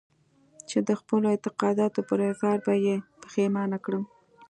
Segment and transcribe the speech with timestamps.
[0.69, 4.03] چې د خپلو اعتقاداتو پر اظهار به يې پښېمانه کړم.